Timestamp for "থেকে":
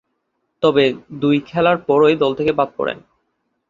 2.35-2.51